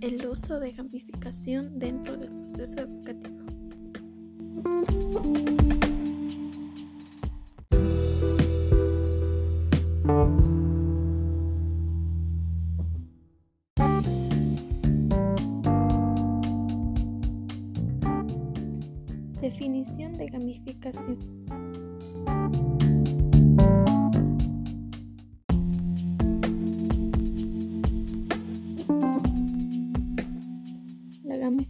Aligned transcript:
El 0.00 0.26
uso 0.26 0.58
de 0.58 0.72
gamificación 0.72 1.78
dentro 1.78 2.16
del 2.16 2.30
proceso 2.30 2.80
educativo. 2.80 3.36
Definición 19.42 20.16
de 20.16 20.26
gamificación. 20.28 21.18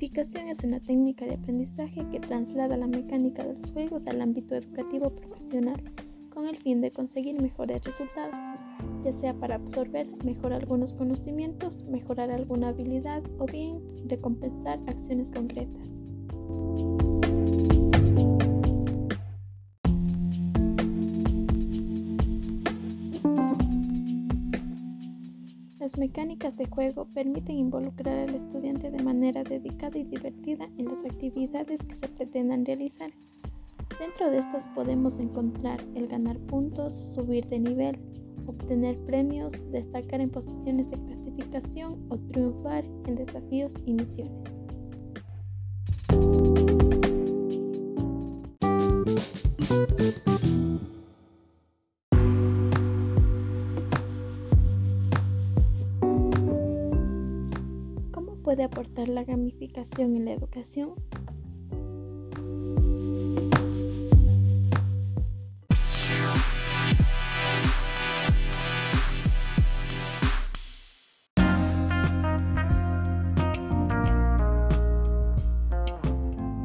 Gamificación 0.00 0.48
es 0.48 0.64
una 0.64 0.80
técnica 0.80 1.26
de 1.26 1.34
aprendizaje 1.34 2.06
que 2.10 2.20
traslada 2.20 2.74
la 2.78 2.86
mecánica 2.86 3.44
de 3.44 3.52
los 3.52 3.70
juegos 3.70 4.06
al 4.06 4.22
ámbito 4.22 4.54
educativo 4.54 5.10
profesional 5.10 5.78
con 6.30 6.48
el 6.48 6.56
fin 6.56 6.80
de 6.80 6.90
conseguir 6.90 7.38
mejores 7.38 7.82
resultados, 7.84 8.42
ya 9.04 9.12
sea 9.12 9.34
para 9.34 9.56
absorber 9.56 10.06
mejor 10.24 10.54
algunos 10.54 10.94
conocimientos, 10.94 11.84
mejorar 11.84 12.30
alguna 12.30 12.68
habilidad 12.68 13.22
o 13.38 13.44
bien 13.44 13.78
recompensar 14.06 14.80
acciones 14.86 15.30
concretas. 15.30 15.90
Las 25.90 25.98
mecánicas 25.98 26.56
de 26.56 26.66
juego 26.66 27.08
permiten 27.12 27.56
involucrar 27.56 28.16
al 28.16 28.32
estudiante 28.36 28.92
de 28.92 29.02
manera 29.02 29.42
dedicada 29.42 29.98
y 29.98 30.04
divertida 30.04 30.70
en 30.78 30.84
las 30.84 31.04
actividades 31.04 31.80
que 31.80 31.96
se 31.96 32.06
pretendan 32.06 32.64
realizar. 32.64 33.10
Dentro 33.98 34.30
de 34.30 34.38
estas 34.38 34.68
podemos 34.68 35.18
encontrar 35.18 35.80
el 35.96 36.06
ganar 36.06 36.38
puntos, 36.46 36.96
subir 37.12 37.48
de 37.48 37.58
nivel, 37.58 37.98
obtener 38.46 39.00
premios, 39.00 39.68
destacar 39.72 40.20
en 40.20 40.30
posiciones 40.30 40.88
de 40.90 40.96
clasificación 40.96 42.06
o 42.08 42.18
triunfar 42.18 42.84
en 43.06 43.16
desafíos 43.16 43.72
y 43.84 43.94
misiones. 43.94 44.44
Aportar 58.70 59.08
la 59.08 59.24
gamificación 59.24 60.14
en 60.14 60.24
la 60.26 60.32
educación? 60.32 60.94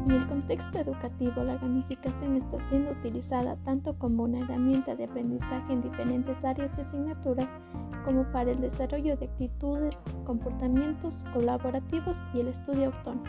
En 0.04 0.12
el 0.12 0.26
contexto 0.28 0.78
educativo, 0.78 1.42
la 1.42 1.56
gamificación 1.56 2.36
está 2.36 2.60
siendo 2.68 2.92
utilizada 2.92 3.56
tanto 3.64 3.98
como 3.98 4.22
una 4.22 4.38
herramienta 4.40 4.94
de 4.94 5.04
aprendizaje 5.04 5.72
en 5.72 5.82
diferentes 5.82 6.44
áreas 6.44 6.70
y 6.78 6.82
asignaturas 6.82 7.48
como 8.06 8.22
para 8.30 8.52
el 8.52 8.60
desarrollo 8.60 9.16
de 9.16 9.26
actitudes, 9.26 9.96
comportamientos 10.24 11.26
colaborativos 11.34 12.22
y 12.32 12.40
el 12.40 12.48
estudio 12.48 12.86
autónomo. 12.94 13.24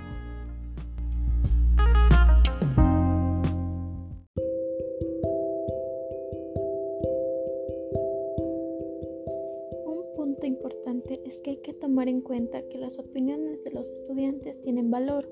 Un 9.88 10.16
punto 10.16 10.46
importante 10.46 11.22
es 11.25 11.40
que 11.40 11.50
hay 11.50 11.57
que 11.57 11.73
tomar 11.73 12.07
en 12.07 12.22
cuenta 12.22 12.62
que 12.69 12.78
las 12.78 13.00
opiniones 13.00 13.63
de 13.63 13.72
los 13.72 13.90
estudiantes 13.90 14.62
tienen 14.62 14.91
valor, 14.91 15.28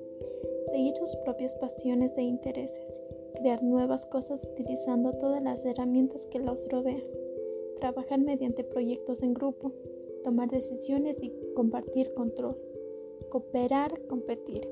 seguir 0.71 0.95
sus 0.95 1.15
propias 1.17 1.53
pasiones 1.55 2.17
e 2.17 2.23
intereses, 2.23 2.99
crear 3.35 3.61
nuevas 3.61 4.07
cosas 4.07 4.43
utilizando 4.43 5.13
todas 5.13 5.43
las 5.43 5.63
herramientas 5.63 6.25
que 6.31 6.39
los 6.39 6.67
rodean 6.71 7.24
trabajar 7.79 8.19
mediante 8.19 8.63
proyectos 8.63 9.21
en 9.21 9.33
grupo, 9.33 9.73
tomar 10.23 10.49
decisiones 10.49 11.17
y 11.21 11.31
compartir 11.55 12.13
control, 12.13 12.57
cooperar, 13.29 14.01
competir. 14.07 14.67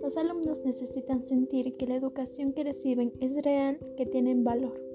Los 0.00 0.16
alumnos 0.16 0.64
necesitan 0.64 1.24
sentir 1.26 1.76
que 1.76 1.86
la 1.86 1.94
educación 1.94 2.52
que 2.52 2.64
reciben 2.64 3.12
es 3.20 3.32
real, 3.44 3.78
que 3.96 4.06
tienen 4.06 4.42
valor. 4.42 4.91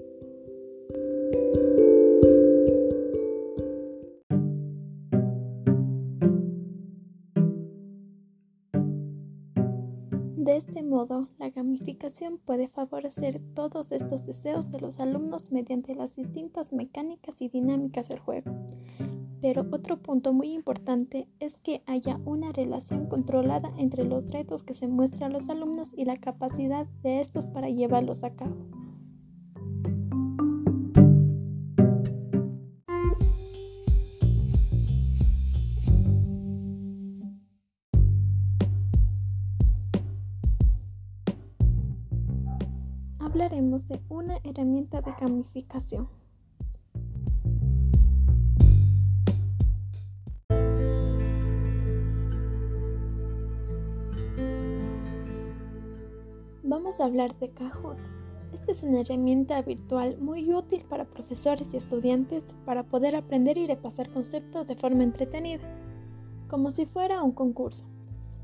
Modo, 10.98 11.28
la 11.38 11.48
gamificación 11.50 12.38
puede 12.38 12.66
favorecer 12.66 13.40
todos 13.54 13.92
estos 13.92 14.26
deseos 14.26 14.72
de 14.72 14.80
los 14.80 14.98
alumnos 14.98 15.52
mediante 15.52 15.94
las 15.94 16.16
distintas 16.16 16.72
mecánicas 16.72 17.40
y 17.40 17.48
dinámicas 17.48 18.08
del 18.08 18.18
juego. 18.18 18.50
Pero 19.40 19.64
otro 19.70 19.98
punto 19.98 20.32
muy 20.32 20.50
importante 20.50 21.28
es 21.38 21.56
que 21.58 21.82
haya 21.86 22.18
una 22.24 22.50
relación 22.50 23.06
controlada 23.06 23.72
entre 23.78 24.02
los 24.02 24.28
retos 24.30 24.64
que 24.64 24.74
se 24.74 24.88
muestran 24.88 25.30
a 25.30 25.34
los 25.34 25.48
alumnos 25.48 25.90
y 25.96 26.04
la 26.04 26.16
capacidad 26.16 26.88
de 27.04 27.20
estos 27.20 27.46
para 27.46 27.70
llevarlos 27.70 28.24
a 28.24 28.34
cabo. 28.34 28.56
De 43.88 44.00
una 44.08 44.36
herramienta 44.44 45.00
de 45.00 45.12
gamificación. 45.18 46.08
Vamos 56.62 57.00
a 57.00 57.06
hablar 57.06 57.34
de 57.38 57.50
Kahoot. 57.50 57.96
Esta 58.52 58.72
es 58.72 58.82
una 58.82 59.00
herramienta 59.00 59.60
virtual 59.62 60.18
muy 60.18 60.52
útil 60.52 60.84
para 60.88 61.06
profesores 61.06 61.72
y 61.72 61.78
estudiantes 61.78 62.44
para 62.64 62.82
poder 62.82 63.16
aprender 63.16 63.56
y 63.56 63.66
repasar 63.66 64.10
conceptos 64.10 64.66
de 64.66 64.76
forma 64.76 65.04
entretenida, 65.04 65.62
como 66.48 66.70
si 66.70 66.84
fuera 66.86 67.22
un 67.22 67.32
concurso. 67.32 67.86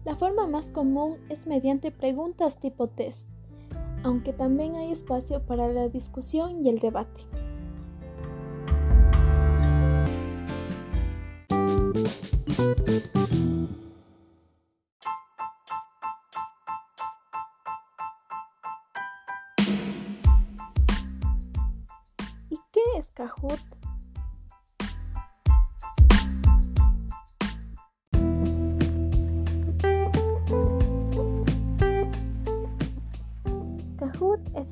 La 0.05 0.17
forma 0.17 0.47
más 0.47 0.71
común 0.71 1.17
es 1.29 1.47
mediante 1.47 1.91
preguntas 1.91 2.61
tipo 2.61 2.89
test 2.89 3.34
aunque 4.05 4.35
también 4.35 4.77
hay 4.77 4.93
espacio 4.93 5.45
para 5.45 5.67
la 5.69 5.89
discusión 5.89 6.65
y 6.65 6.69
el 6.69 6.79
debate. 6.79 7.25
¿Y 22.51 22.59
qué 22.73 22.81
es 22.99 23.11
Kahoot? 23.15 23.74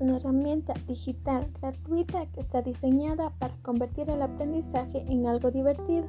Una 0.02 0.16
herramienta 0.16 0.74
digital 0.88 1.48
gratuita 1.60 2.26
que 2.26 2.40
está 2.40 2.60
diseñada 2.60 3.30
para 3.38 3.54
convertir 3.62 4.10
el 4.10 4.20
aprendizaje 4.20 5.04
en 5.08 5.26
algo 5.26 5.52
divertido 5.52 6.06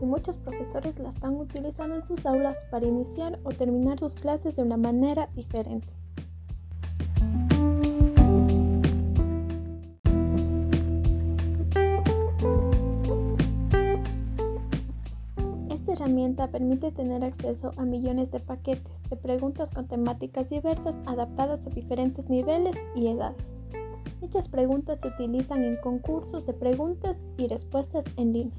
y 0.00 0.06
muchos 0.06 0.38
profesores 0.38 0.98
la 0.98 1.10
están 1.10 1.36
utilizando 1.36 1.96
en 1.96 2.04
sus 2.04 2.24
aulas 2.24 2.64
para 2.70 2.86
iniciar 2.86 3.38
o 3.44 3.50
terminar 3.50 3.98
sus 3.98 4.14
clases 4.14 4.56
de 4.56 4.62
una 4.62 4.78
manera 4.78 5.28
diferente. 5.34 5.92
permite 16.48 16.92
tener 16.92 17.24
acceso 17.24 17.72
a 17.76 17.84
millones 17.84 18.30
de 18.30 18.40
paquetes 18.40 19.02
de 19.08 19.16
preguntas 19.16 19.72
con 19.72 19.86
temáticas 19.86 20.50
diversas 20.50 20.96
adaptadas 21.06 21.66
a 21.66 21.70
diferentes 21.70 22.28
niveles 22.28 22.74
y 22.94 23.08
edades. 23.08 23.60
Dichas 24.20 24.48
preguntas 24.48 25.00
se 25.00 25.08
utilizan 25.08 25.64
en 25.64 25.76
concursos 25.76 26.46
de 26.46 26.54
preguntas 26.54 27.18
y 27.36 27.46
respuestas 27.46 28.04
en 28.16 28.32
línea. 28.32 28.56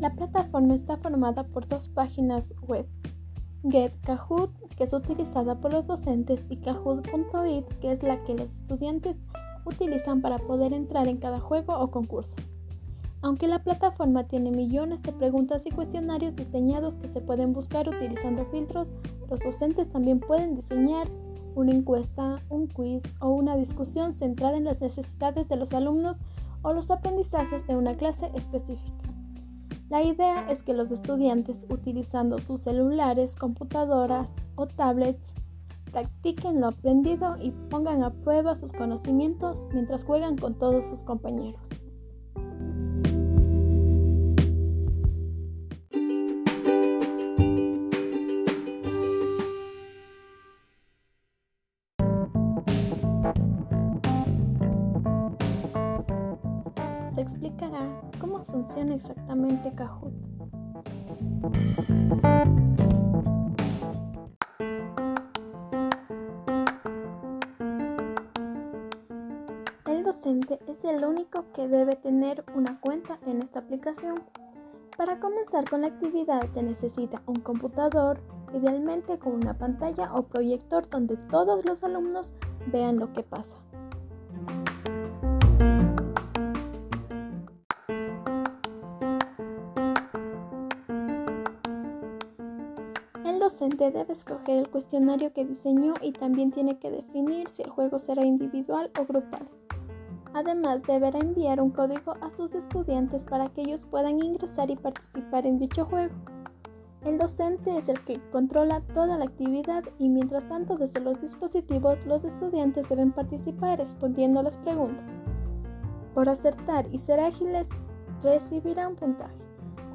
La 0.00 0.14
plataforma 0.14 0.74
está 0.74 0.96
formada 0.96 1.44
por 1.44 1.68
dos 1.68 1.88
páginas 1.88 2.54
web, 2.66 2.86
Get 3.64 3.92
Kahoot, 4.04 4.50
que 4.76 4.84
es 4.84 4.92
utilizada 4.92 5.60
por 5.60 5.72
los 5.72 5.86
docentes, 5.86 6.44
y 6.48 6.58
Kahoot.it, 6.58 7.66
que 7.80 7.92
es 7.92 8.02
la 8.02 8.22
que 8.22 8.34
los 8.34 8.52
estudiantes 8.52 9.16
utilizan 9.64 10.22
para 10.22 10.38
poder 10.38 10.72
entrar 10.72 11.08
en 11.08 11.18
cada 11.18 11.40
juego 11.40 11.78
o 11.78 11.90
concurso. 11.90 12.36
Aunque 13.20 13.48
la 13.48 13.64
plataforma 13.64 14.24
tiene 14.24 14.52
millones 14.52 15.02
de 15.02 15.12
preguntas 15.12 15.66
y 15.66 15.70
cuestionarios 15.70 16.36
diseñados 16.36 16.98
que 16.98 17.08
se 17.08 17.20
pueden 17.20 17.52
buscar 17.52 17.88
utilizando 17.88 18.44
filtros, 18.46 18.92
los 19.28 19.40
docentes 19.40 19.90
también 19.90 20.20
pueden 20.20 20.54
diseñar 20.54 21.08
una 21.56 21.72
encuesta, 21.72 22.40
un 22.48 22.68
quiz 22.68 23.02
o 23.20 23.30
una 23.30 23.56
discusión 23.56 24.14
centrada 24.14 24.56
en 24.56 24.64
las 24.64 24.80
necesidades 24.80 25.48
de 25.48 25.56
los 25.56 25.72
alumnos 25.72 26.18
o 26.62 26.72
los 26.72 26.92
aprendizajes 26.92 27.66
de 27.66 27.76
una 27.76 27.96
clase 27.96 28.30
específica. 28.34 29.07
La 29.88 30.02
idea 30.02 30.50
es 30.50 30.62
que 30.62 30.74
los 30.74 30.90
estudiantes, 30.90 31.64
utilizando 31.70 32.38
sus 32.40 32.60
celulares, 32.60 33.36
computadoras 33.36 34.30
o 34.54 34.66
tablets, 34.66 35.32
practiquen 35.90 36.60
lo 36.60 36.68
aprendido 36.68 37.36
y 37.40 37.52
pongan 37.70 38.02
a 38.04 38.10
prueba 38.10 38.54
sus 38.54 38.72
conocimientos 38.72 39.66
mientras 39.72 40.04
juegan 40.04 40.36
con 40.36 40.58
todos 40.58 40.86
sus 40.86 41.02
compañeros. 41.04 41.70
Exactamente 58.76 59.72
Kahoot. 59.74 60.12
El 69.86 70.04
docente 70.04 70.58
es 70.66 70.84
el 70.84 71.04
único 71.04 71.50
que 71.52 71.66
debe 71.66 71.96
tener 71.96 72.44
una 72.54 72.78
cuenta 72.80 73.18
en 73.26 73.42
esta 73.42 73.60
aplicación. 73.60 74.16
Para 74.96 75.18
comenzar 75.18 75.68
con 75.68 75.82
la 75.82 75.88
actividad 75.88 76.42
se 76.52 76.62
necesita 76.62 77.22
un 77.26 77.36
computador, 77.36 78.20
idealmente 78.52 79.18
con 79.18 79.34
una 79.34 79.56
pantalla 79.56 80.12
o 80.12 80.24
proyector 80.24 80.88
donde 80.88 81.16
todos 81.16 81.64
los 81.64 81.82
alumnos 81.82 82.34
vean 82.70 82.98
lo 82.98 83.12
que 83.12 83.22
pasa. 83.22 83.56
Docente 93.58 93.90
debe 93.90 94.12
escoger 94.12 94.58
el 94.58 94.68
cuestionario 94.68 95.32
que 95.32 95.44
diseñó 95.44 95.94
y 96.00 96.12
también 96.12 96.52
tiene 96.52 96.78
que 96.78 96.92
definir 96.92 97.48
si 97.48 97.62
el 97.62 97.70
juego 97.70 97.98
será 97.98 98.24
individual 98.24 98.88
o 99.00 99.04
grupal. 99.04 99.48
Además, 100.32 100.82
deberá 100.84 101.18
enviar 101.18 101.60
un 101.60 101.70
código 101.70 102.14
a 102.20 102.30
sus 102.30 102.54
estudiantes 102.54 103.24
para 103.24 103.48
que 103.48 103.62
ellos 103.62 103.84
puedan 103.84 104.22
ingresar 104.22 104.70
y 104.70 104.76
participar 104.76 105.44
en 105.44 105.58
dicho 105.58 105.84
juego. 105.84 106.14
El 107.04 107.18
docente 107.18 107.76
es 107.76 107.88
el 107.88 107.98
que 108.04 108.20
controla 108.30 108.80
toda 108.94 109.18
la 109.18 109.24
actividad 109.24 109.82
y 109.98 110.08
mientras 110.08 110.46
tanto 110.46 110.76
desde 110.76 111.00
los 111.00 111.20
dispositivos 111.20 112.06
los 112.06 112.22
estudiantes 112.22 112.88
deben 112.88 113.10
participar 113.10 113.78
respondiendo 113.78 114.40
las 114.40 114.56
preguntas. 114.58 115.04
Por 116.14 116.28
acertar 116.28 116.86
y 116.92 116.98
ser 117.00 117.18
ágiles, 117.18 117.68
recibirá 118.22 118.86
un 118.86 118.94
puntaje. 118.94 119.47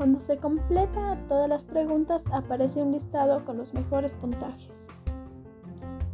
Cuando 0.03 0.19
se 0.19 0.35
completa 0.35 1.17
todas 1.29 1.47
las 1.47 1.63
preguntas 1.63 2.25
aparece 2.33 2.83
un 2.83 2.91
listado 2.91 3.45
con 3.45 3.55
los 3.55 3.73
mejores 3.73 4.11
puntajes. 4.11 4.85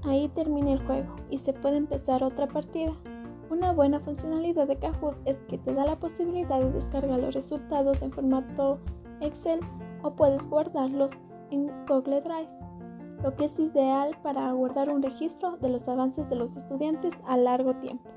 Ahí 0.04 0.28
termina 0.36 0.74
el 0.74 0.86
juego 0.86 1.16
y 1.32 1.40
se 1.40 1.54
puede 1.54 1.78
empezar 1.78 2.24
otra 2.24 2.46
partida. 2.46 2.94
Una 3.50 3.74
buena 3.74 4.00
funcionalidad 4.00 4.68
de 4.68 4.78
Kahoot 4.78 5.18
es 5.26 5.38
que 5.48 5.58
te 5.58 5.74
da 5.74 5.88
la 5.88 5.96
posibilidad 5.96 6.60
de 6.60 6.72
descargar 6.72 7.20
los 7.20 7.34
resultados 7.34 8.04
en 8.04 8.12
formato 8.12 8.78
Excel 9.22 9.60
o 10.04 10.12
puedes 10.12 10.48
guardarlos 10.48 11.14
en 11.50 11.72
Google 11.88 12.22
Drive, 12.22 12.50
lo 13.24 13.36
que 13.36 13.46
es 13.46 13.58
ideal 13.58 14.16
para 14.22 14.52
guardar 14.52 14.92
un 14.92 15.02
registro 15.02 15.58
de 15.58 15.70
los 15.70 15.90
avances 15.90 16.30
de 16.30 16.36
los 16.36 16.56
estudiantes 16.56 17.16
a 17.26 17.38
largo 17.38 17.74
tiempo. 17.78 18.08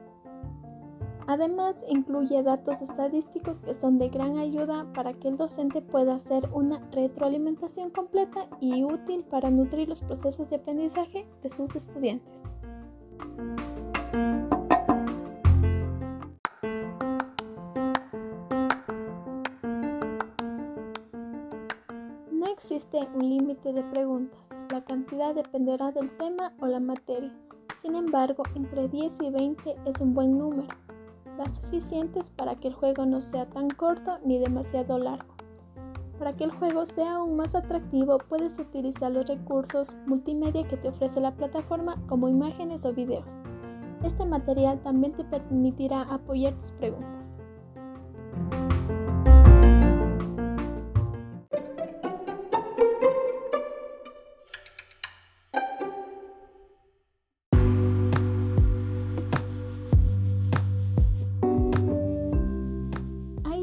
Además, 1.32 1.76
incluye 1.88 2.42
datos 2.42 2.82
estadísticos 2.82 3.56
que 3.62 3.72
son 3.72 3.96
de 3.96 4.10
gran 4.10 4.36
ayuda 4.36 4.86
para 4.92 5.14
que 5.14 5.28
el 5.28 5.38
docente 5.38 5.80
pueda 5.80 6.16
hacer 6.16 6.46
una 6.52 6.78
retroalimentación 6.90 7.88
completa 7.88 8.48
y 8.60 8.84
útil 8.84 9.24
para 9.24 9.50
nutrir 9.50 9.88
los 9.88 10.02
procesos 10.02 10.50
de 10.50 10.56
aprendizaje 10.56 11.26
de 11.42 11.48
sus 11.48 11.74
estudiantes. 11.74 12.42
No 22.30 22.46
existe 22.52 23.08
un 23.14 23.26
límite 23.26 23.72
de 23.72 23.82
preguntas, 23.84 24.60
la 24.70 24.84
cantidad 24.84 25.34
dependerá 25.34 25.92
del 25.92 26.14
tema 26.18 26.52
o 26.60 26.66
la 26.66 26.80
materia. 26.80 27.32
Sin 27.78 27.94
embargo, 27.94 28.42
entre 28.54 28.86
10 28.88 29.14
y 29.22 29.30
20 29.30 29.76
es 29.86 30.00
un 30.02 30.12
buen 30.12 30.36
número 30.36 30.81
suficientes 31.48 32.30
para 32.30 32.56
que 32.56 32.68
el 32.68 32.74
juego 32.74 33.06
no 33.06 33.20
sea 33.20 33.46
tan 33.46 33.68
corto 33.70 34.18
ni 34.24 34.38
demasiado 34.38 34.98
largo. 34.98 35.34
Para 36.18 36.36
que 36.36 36.44
el 36.44 36.52
juego 36.52 36.86
sea 36.86 37.16
aún 37.16 37.36
más 37.36 37.54
atractivo, 37.54 38.18
puedes 38.18 38.58
utilizar 38.58 39.10
los 39.10 39.26
recursos 39.26 39.96
multimedia 40.06 40.66
que 40.68 40.76
te 40.76 40.88
ofrece 40.88 41.20
la 41.20 41.34
plataforma 41.34 42.00
como 42.06 42.28
imágenes 42.28 42.84
o 42.84 42.92
videos. 42.92 43.26
Este 44.04 44.24
material 44.24 44.80
también 44.82 45.12
te 45.14 45.24
permitirá 45.24 46.02
apoyar 46.02 46.56
tus 46.58 46.72
preguntas. 46.72 47.38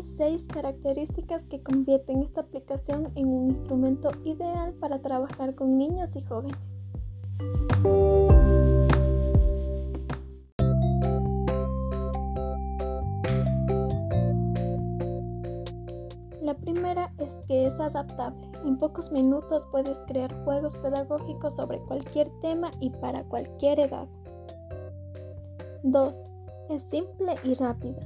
Seis 0.03 0.45
características 0.47 1.45
que 1.47 1.61
convierten 1.61 2.21
esta 2.21 2.41
aplicación 2.41 3.11
en 3.15 3.27
un 3.27 3.49
instrumento 3.49 4.11
ideal 4.23 4.73
para 4.73 4.99
trabajar 5.01 5.55
con 5.55 5.77
niños 5.77 6.15
y 6.15 6.21
jóvenes. 6.21 6.57
La 16.41 16.55
primera 16.55 17.11
es 17.19 17.33
que 17.47 17.67
es 17.67 17.79
adaptable. 17.79 18.49
En 18.65 18.77
pocos 18.77 19.11
minutos 19.11 19.67
puedes 19.71 19.99
crear 20.07 20.33
juegos 20.43 20.75
pedagógicos 20.77 21.55
sobre 21.55 21.79
cualquier 21.81 22.29
tema 22.41 22.71
y 22.79 22.89
para 22.89 23.23
cualquier 23.25 23.79
edad. 23.79 24.07
2. 25.83 26.15
Es 26.69 26.81
simple 26.83 27.35
y 27.43 27.53
rápida. 27.53 28.01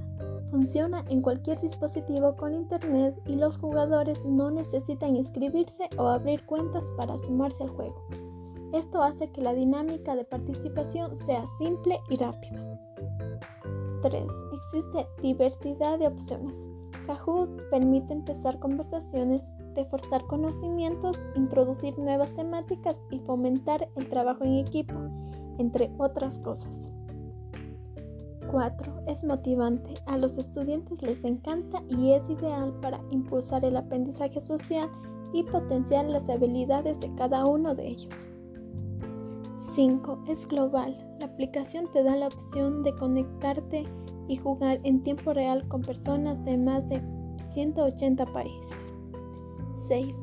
Funciona 0.53 1.03
en 1.09 1.23
cualquier 1.23 1.59
dispositivo 1.61 2.35
con 2.35 2.53
internet 2.53 3.19
y 3.25 3.37
los 3.37 3.57
jugadores 3.57 4.23
no 4.23 4.51
necesitan 4.51 5.15
inscribirse 5.15 5.89
o 5.97 6.05
abrir 6.05 6.45
cuentas 6.45 6.83
para 6.95 7.17
sumarse 7.17 7.63
al 7.63 7.71
juego. 7.71 7.99
Esto 8.71 9.01
hace 9.01 9.31
que 9.31 9.41
la 9.41 9.55
dinámica 9.55 10.15
de 10.15 10.25
participación 10.25 11.17
sea 11.17 11.43
simple 11.57 11.99
y 12.07 12.17
rápida. 12.17 12.79
3. 14.03 14.23
Existe 14.53 15.07
diversidad 15.23 15.97
de 15.97 16.05
opciones. 16.05 16.67
Kahoot 17.07 17.49
permite 17.71 18.13
empezar 18.13 18.59
conversaciones, 18.59 19.41
reforzar 19.75 20.23
conocimientos, 20.27 21.17
introducir 21.33 21.97
nuevas 21.97 22.31
temáticas 22.35 23.01
y 23.09 23.17
fomentar 23.21 23.89
el 23.95 24.07
trabajo 24.07 24.43
en 24.43 24.57
equipo, 24.57 24.93
entre 25.57 25.91
otras 25.97 26.37
cosas. 26.37 26.91
4. 28.53 29.05
Es 29.07 29.23
motivante. 29.23 29.95
A 30.05 30.15
los 30.15 30.37
estudiantes 30.37 31.01
les 31.01 31.23
encanta 31.23 31.81
y 31.89 32.11
es 32.11 32.29
ideal 32.29 32.71
para 32.83 33.01
impulsar 33.09 33.65
el 33.65 33.75
aprendizaje 33.75 34.45
social 34.45 34.87
y 35.33 35.41
potenciar 35.41 36.05
las 36.05 36.29
habilidades 36.29 36.99
de 36.99 37.11
cada 37.15 37.47
uno 37.47 37.73
de 37.73 37.87
ellos. 37.87 38.29
5. 39.55 40.25
Es 40.27 40.47
global. 40.47 40.95
La 41.19 41.25
aplicación 41.25 41.85
te 41.93 42.03
da 42.03 42.15
la 42.15 42.27
opción 42.27 42.83
de 42.83 42.95
conectarte 42.95 43.85
y 44.27 44.35
jugar 44.35 44.79
en 44.83 45.01
tiempo 45.01 45.33
real 45.33 45.67
con 45.67 45.81
personas 45.81 46.45
de 46.45 46.55
más 46.55 46.87
de 46.89 47.01
180 47.49 48.23
países. 48.27 48.93
6. 49.87 50.15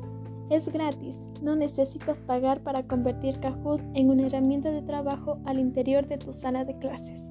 Es 0.49 0.69
gratis. 0.69 1.19
No 1.41 1.57
necesitas 1.57 2.21
pagar 2.21 2.61
para 2.61 2.87
convertir 2.87 3.41
Kahoot 3.41 3.81
en 3.93 4.09
una 4.09 4.27
herramienta 4.27 4.71
de 4.71 4.83
trabajo 4.83 5.37
al 5.43 5.59
interior 5.59 6.07
de 6.07 6.17
tu 6.17 6.31
sala 6.31 6.63
de 6.63 6.77
clases. 6.79 7.27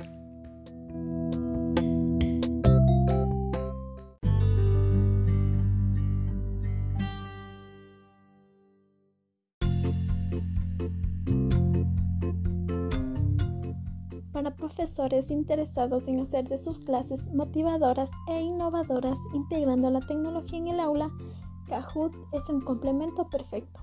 Profesores 14.71 15.31
interesados 15.31 16.07
en 16.07 16.21
hacer 16.21 16.49
de 16.49 16.59
sus 16.59 16.79
clases 16.79 17.29
motivadoras 17.35 18.09
e 18.29 18.41
innovadoras 18.41 19.19
integrando 19.35 19.91
la 19.91 20.01
tecnología 20.01 20.59
en 20.59 20.69
el 20.69 20.81
aula, 20.81 21.11
Kahoot 21.67 22.15
es 22.33 22.49
un 22.49 22.61
complemento 22.61 23.29
perfecto. 23.29 23.81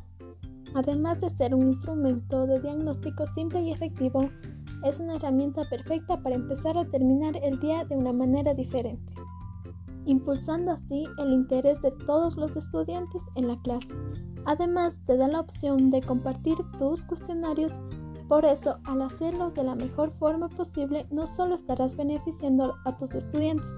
Además 0.75 1.19
de 1.19 1.29
ser 1.29 1.53
un 1.53 1.67
instrumento 1.67 2.47
de 2.47 2.61
diagnóstico 2.61 3.25
simple 3.27 3.61
y 3.61 3.71
efectivo, 3.71 4.29
es 4.85 4.99
una 4.99 5.15
herramienta 5.15 5.63
perfecta 5.69 6.21
para 6.21 6.35
empezar 6.35 6.77
o 6.77 6.87
terminar 6.87 7.35
el 7.43 7.59
día 7.59 7.83
de 7.83 7.95
una 7.95 8.13
manera 8.13 8.53
diferente, 8.53 9.13
impulsando 10.05 10.71
así 10.71 11.03
el 11.17 11.33
interés 11.33 11.81
de 11.81 11.91
todos 12.05 12.37
los 12.37 12.55
estudiantes 12.55 13.21
en 13.35 13.49
la 13.49 13.59
clase. 13.61 13.87
Además, 14.45 14.97
te 15.05 15.17
da 15.17 15.27
la 15.27 15.41
opción 15.41 15.91
de 15.91 16.01
compartir 16.01 16.55
tus 16.79 17.03
cuestionarios, 17.03 17.73
por 18.27 18.45
eso 18.45 18.79
al 18.85 19.01
hacerlo 19.01 19.51
de 19.51 19.63
la 19.63 19.75
mejor 19.75 20.11
forma 20.19 20.49
posible 20.49 21.07
no 21.11 21.25
solo 21.25 21.55
estarás 21.55 21.95
beneficiando 21.95 22.75
a 22.85 22.97
tus 22.97 23.13
estudiantes, 23.13 23.71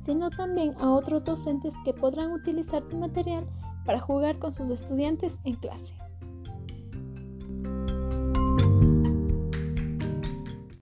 sino 0.00 0.30
también 0.30 0.74
a 0.78 0.90
otros 0.90 1.24
docentes 1.24 1.74
que 1.84 1.92
podrán 1.92 2.32
utilizar 2.32 2.82
tu 2.84 2.96
material 2.96 3.46
para 3.84 4.00
jugar 4.00 4.38
con 4.38 4.52
sus 4.52 4.68
estudiantes 4.68 5.38
en 5.44 5.56
clase. 5.56 5.94